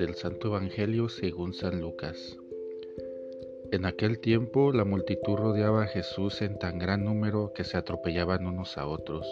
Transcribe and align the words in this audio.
Del 0.00 0.14
Santo 0.14 0.48
Evangelio 0.48 1.10
según 1.10 1.52
San 1.52 1.82
Lucas. 1.82 2.38
En 3.70 3.84
aquel 3.84 4.18
tiempo 4.18 4.72
la 4.72 4.86
multitud 4.86 5.36
rodeaba 5.36 5.82
a 5.82 5.86
Jesús 5.88 6.40
en 6.40 6.58
tan 6.58 6.78
gran 6.78 7.04
número 7.04 7.52
que 7.54 7.64
se 7.64 7.76
atropellaban 7.76 8.46
unos 8.46 8.78
a 8.78 8.86
otros. 8.86 9.26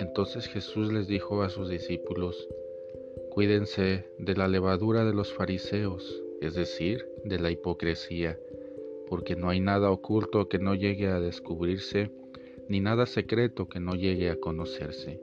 Entonces 0.00 0.48
Jesús 0.48 0.92
les 0.92 1.06
dijo 1.06 1.42
a 1.42 1.48
sus 1.48 1.70
discípulos, 1.70 2.46
Cuídense 3.30 4.04
de 4.18 4.36
la 4.36 4.48
levadura 4.48 5.06
de 5.06 5.14
los 5.14 5.32
fariseos, 5.32 6.22
es 6.42 6.52
decir, 6.52 7.08
de 7.24 7.38
la 7.38 7.50
hipocresía, 7.50 8.38
porque 9.08 9.34
no 9.34 9.48
hay 9.48 9.60
nada 9.60 9.90
oculto 9.90 10.46
que 10.50 10.58
no 10.58 10.74
llegue 10.74 11.08
a 11.08 11.20
descubrirse, 11.20 12.10
ni 12.68 12.80
nada 12.80 13.06
secreto 13.06 13.66
que 13.66 13.80
no 13.80 13.94
llegue 13.94 14.28
a 14.28 14.36
conocerse. 14.36 15.22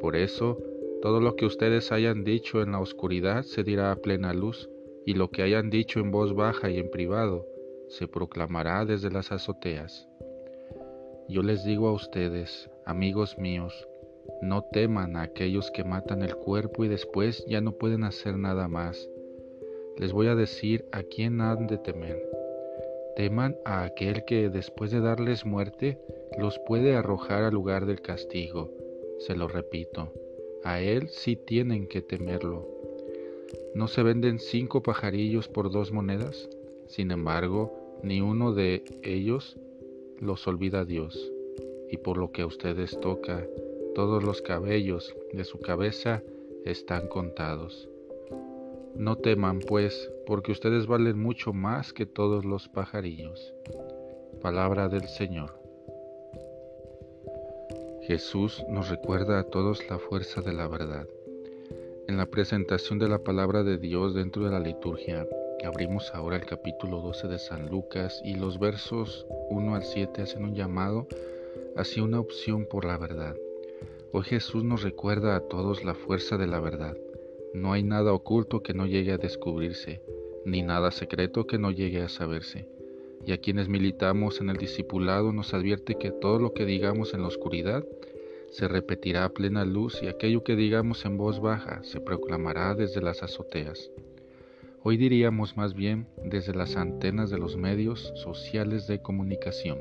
Por 0.00 0.16
eso, 0.16 0.58
todo 1.02 1.20
lo 1.20 1.34
que 1.34 1.46
ustedes 1.46 1.90
hayan 1.90 2.22
dicho 2.22 2.62
en 2.62 2.72
la 2.72 2.80
oscuridad 2.80 3.42
se 3.42 3.64
dirá 3.64 3.90
a 3.90 3.96
plena 3.96 4.32
luz, 4.32 4.70
y 5.04 5.14
lo 5.14 5.30
que 5.30 5.42
hayan 5.42 5.68
dicho 5.68 5.98
en 5.98 6.12
voz 6.12 6.32
baja 6.32 6.70
y 6.70 6.78
en 6.78 6.90
privado 6.90 7.44
se 7.88 8.06
proclamará 8.06 8.84
desde 8.84 9.10
las 9.10 9.32
azoteas. 9.32 10.08
Yo 11.28 11.42
les 11.42 11.64
digo 11.64 11.88
a 11.88 11.92
ustedes, 11.92 12.70
amigos 12.86 13.36
míos, 13.36 13.88
no 14.42 14.62
teman 14.62 15.16
a 15.16 15.22
aquellos 15.22 15.72
que 15.72 15.82
matan 15.82 16.22
el 16.22 16.36
cuerpo 16.36 16.84
y 16.84 16.88
después 16.88 17.44
ya 17.46 17.60
no 17.60 17.72
pueden 17.72 18.04
hacer 18.04 18.38
nada 18.38 18.68
más. 18.68 19.10
Les 19.98 20.12
voy 20.12 20.28
a 20.28 20.36
decir 20.36 20.86
a 20.92 21.02
quién 21.02 21.40
han 21.40 21.66
de 21.66 21.78
temer. 21.78 22.22
Teman 23.16 23.56
a 23.64 23.82
aquel 23.82 24.24
que 24.24 24.48
después 24.50 24.92
de 24.92 25.00
darles 25.00 25.44
muerte 25.44 25.98
los 26.38 26.60
puede 26.60 26.94
arrojar 26.94 27.42
al 27.42 27.54
lugar 27.54 27.86
del 27.86 28.00
castigo. 28.00 28.70
Se 29.18 29.34
lo 29.34 29.48
repito, 29.48 30.12
a 30.64 30.80
él 30.80 31.08
sí 31.08 31.36
tienen 31.36 31.86
que 31.86 32.02
temerlo. 32.02 32.68
¿No 33.74 33.88
se 33.88 34.02
venden 34.02 34.38
cinco 34.38 34.82
pajarillos 34.82 35.48
por 35.48 35.70
dos 35.70 35.92
monedas? 35.92 36.48
Sin 36.86 37.10
embargo, 37.10 38.00
ni 38.02 38.20
uno 38.20 38.52
de 38.52 38.84
ellos 39.02 39.56
los 40.18 40.46
olvida 40.46 40.84
Dios. 40.84 41.32
Y 41.90 41.98
por 41.98 42.16
lo 42.16 42.32
que 42.32 42.42
a 42.42 42.46
ustedes 42.46 42.98
toca, 43.00 43.46
todos 43.94 44.22
los 44.22 44.42
cabellos 44.42 45.14
de 45.32 45.44
su 45.44 45.60
cabeza 45.60 46.22
están 46.64 47.08
contados. 47.08 47.88
No 48.94 49.16
teman, 49.16 49.60
pues, 49.60 50.10
porque 50.26 50.52
ustedes 50.52 50.86
valen 50.86 51.18
mucho 51.18 51.52
más 51.52 51.92
que 51.92 52.06
todos 52.06 52.44
los 52.44 52.68
pajarillos. 52.68 53.54
Palabra 54.40 54.88
del 54.88 55.08
Señor. 55.08 55.61
Jesús 58.02 58.64
nos 58.68 58.88
recuerda 58.88 59.38
a 59.38 59.44
todos 59.44 59.88
la 59.88 59.96
fuerza 59.96 60.40
de 60.40 60.52
la 60.52 60.66
verdad. 60.66 61.06
En 62.08 62.16
la 62.16 62.26
presentación 62.26 62.98
de 62.98 63.08
la 63.08 63.18
palabra 63.22 63.62
de 63.62 63.78
Dios 63.78 64.12
dentro 64.12 64.44
de 64.44 64.50
la 64.50 64.58
liturgia, 64.58 65.24
abrimos 65.64 66.10
ahora 66.12 66.34
el 66.34 66.44
capítulo 66.44 67.00
12 67.00 67.28
de 67.28 67.38
San 67.38 67.68
Lucas 67.68 68.20
y 68.24 68.34
los 68.34 68.58
versos 68.58 69.24
1 69.50 69.76
al 69.76 69.84
7 69.84 70.22
hacen 70.22 70.42
un 70.42 70.56
llamado 70.56 71.06
hacia 71.76 72.02
una 72.02 72.18
opción 72.18 72.66
por 72.66 72.84
la 72.84 72.98
verdad. 72.98 73.36
Hoy 74.10 74.24
Jesús 74.24 74.64
nos 74.64 74.82
recuerda 74.82 75.36
a 75.36 75.40
todos 75.40 75.84
la 75.84 75.94
fuerza 75.94 76.36
de 76.36 76.48
la 76.48 76.58
verdad. 76.58 76.96
No 77.54 77.72
hay 77.72 77.84
nada 77.84 78.12
oculto 78.12 78.64
que 78.64 78.74
no 78.74 78.86
llegue 78.86 79.12
a 79.12 79.18
descubrirse, 79.18 80.02
ni 80.44 80.62
nada 80.62 80.90
secreto 80.90 81.46
que 81.46 81.58
no 81.58 81.70
llegue 81.70 82.02
a 82.02 82.08
saberse 82.08 82.66
y 83.26 83.32
a 83.32 83.38
quienes 83.38 83.68
militamos 83.68 84.40
en 84.40 84.50
el 84.50 84.56
discipulado 84.56 85.32
nos 85.32 85.54
advierte 85.54 85.96
que 85.96 86.10
todo 86.10 86.38
lo 86.38 86.52
que 86.52 86.64
digamos 86.64 87.14
en 87.14 87.22
la 87.22 87.28
oscuridad 87.28 87.84
se 88.50 88.68
repetirá 88.68 89.24
a 89.24 89.30
plena 89.30 89.64
luz 89.64 90.02
y 90.02 90.08
aquello 90.08 90.44
que 90.44 90.56
digamos 90.56 91.04
en 91.04 91.16
voz 91.16 91.40
baja 91.40 91.82
se 91.84 92.00
proclamará 92.00 92.74
desde 92.74 93.00
las 93.00 93.22
azoteas. 93.22 93.90
Hoy 94.82 94.96
diríamos 94.96 95.56
más 95.56 95.74
bien 95.74 96.06
desde 96.24 96.54
las 96.54 96.76
antenas 96.76 97.30
de 97.30 97.38
los 97.38 97.56
medios 97.56 98.12
sociales 98.16 98.86
de 98.86 99.00
comunicación. 99.00 99.78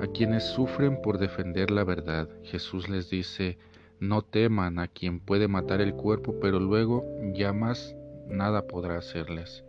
A 0.00 0.06
quienes 0.06 0.44
sufren 0.44 1.00
por 1.02 1.18
defender 1.18 1.70
la 1.70 1.84
verdad, 1.84 2.28
Jesús 2.42 2.88
les 2.88 3.10
dice, 3.10 3.58
no 3.98 4.22
teman 4.22 4.78
a 4.78 4.88
quien 4.88 5.20
puede 5.20 5.48
matar 5.48 5.80
el 5.80 5.94
cuerpo, 5.94 6.36
pero 6.40 6.60
luego 6.60 7.04
ya 7.34 7.52
más 7.52 7.96
nada 8.28 8.66
podrá 8.66 8.96
hacerles. 8.98 9.64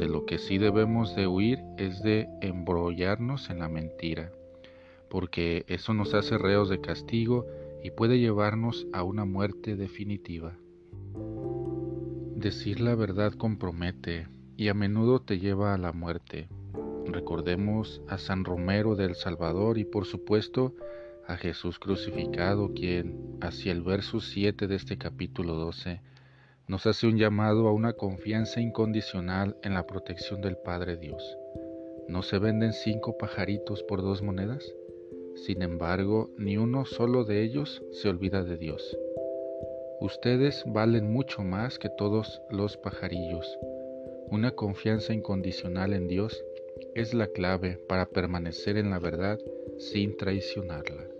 De 0.00 0.08
lo 0.08 0.24
que 0.24 0.38
sí 0.38 0.56
debemos 0.56 1.14
de 1.14 1.26
huir 1.26 1.62
es 1.76 2.02
de 2.02 2.26
embrollarnos 2.40 3.50
en 3.50 3.58
la 3.58 3.68
mentira, 3.68 4.32
porque 5.10 5.66
eso 5.68 5.92
nos 5.92 6.14
hace 6.14 6.38
reos 6.38 6.70
de 6.70 6.80
castigo 6.80 7.46
y 7.84 7.90
puede 7.90 8.18
llevarnos 8.18 8.86
a 8.94 9.02
una 9.02 9.26
muerte 9.26 9.76
definitiva. 9.76 10.56
Decir 12.34 12.80
la 12.80 12.94
verdad 12.94 13.34
compromete 13.34 14.26
y 14.56 14.68
a 14.68 14.74
menudo 14.74 15.20
te 15.20 15.38
lleva 15.38 15.74
a 15.74 15.78
la 15.78 15.92
muerte. 15.92 16.48
Recordemos 17.04 18.00
a 18.08 18.16
San 18.16 18.46
Romero 18.46 18.96
del 18.96 19.14
Salvador 19.14 19.76
y 19.76 19.84
por 19.84 20.06
supuesto 20.06 20.74
a 21.26 21.36
Jesús 21.36 21.78
crucificado, 21.78 22.72
quien 22.72 23.36
hacia 23.42 23.70
el 23.70 23.82
verso 23.82 24.20
7 24.20 24.66
de 24.66 24.76
este 24.76 24.96
capítulo 24.96 25.56
12 25.56 26.00
nos 26.70 26.86
hace 26.86 27.08
un 27.08 27.18
llamado 27.18 27.66
a 27.66 27.72
una 27.72 27.94
confianza 27.94 28.60
incondicional 28.60 29.56
en 29.64 29.74
la 29.74 29.88
protección 29.88 30.40
del 30.40 30.56
Padre 30.56 30.96
Dios. 30.96 31.36
¿No 32.06 32.22
se 32.22 32.38
venden 32.38 32.72
cinco 32.72 33.18
pajaritos 33.18 33.82
por 33.82 34.02
dos 34.02 34.22
monedas? 34.22 34.72
Sin 35.34 35.62
embargo, 35.62 36.30
ni 36.38 36.58
uno 36.58 36.84
solo 36.84 37.24
de 37.24 37.42
ellos 37.42 37.82
se 37.90 38.08
olvida 38.08 38.44
de 38.44 38.56
Dios. 38.56 38.96
Ustedes 40.00 40.62
valen 40.64 41.12
mucho 41.12 41.42
más 41.42 41.80
que 41.80 41.88
todos 41.88 42.40
los 42.50 42.76
pajarillos. 42.76 43.58
Una 44.28 44.52
confianza 44.52 45.12
incondicional 45.12 45.92
en 45.92 46.06
Dios 46.06 46.40
es 46.94 47.14
la 47.14 47.26
clave 47.26 47.80
para 47.88 48.06
permanecer 48.06 48.76
en 48.76 48.90
la 48.90 49.00
verdad 49.00 49.40
sin 49.76 50.16
traicionarla. 50.16 51.19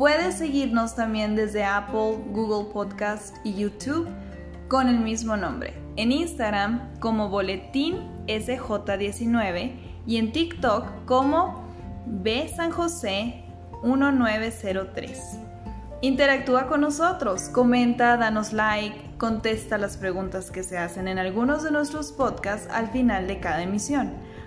Puedes 0.00 0.36
seguirnos 0.36 0.96
también 0.96 1.36
desde 1.36 1.62
Apple, 1.62 2.16
Google 2.30 2.72
Podcast 2.72 3.36
y 3.44 3.52
YouTube 3.52 4.08
con 4.66 4.88
el 4.88 4.98
mismo 4.98 5.36
nombre. 5.36 5.74
En 5.96 6.10
Instagram 6.10 6.98
como 7.00 7.28
Boletín 7.28 8.08
SJ19 8.26 9.72
y 10.06 10.16
en 10.16 10.32
TikTok 10.32 11.04
como 11.04 11.68
B 12.06 12.48
San 12.48 12.70
José 12.70 13.44
1903. 13.82 15.38
Interactúa 16.00 16.66
con 16.66 16.80
nosotros, 16.80 17.50
comenta, 17.50 18.16
danos 18.16 18.54
like, 18.54 19.18
contesta 19.18 19.76
las 19.76 19.98
preguntas 19.98 20.50
que 20.50 20.62
se 20.62 20.78
hacen 20.78 21.08
en 21.08 21.18
algunos 21.18 21.62
de 21.62 21.72
nuestros 21.72 22.10
podcasts 22.10 22.72
al 22.72 22.88
final 22.88 23.26
de 23.26 23.38
cada 23.38 23.62
emisión. 23.62 24.14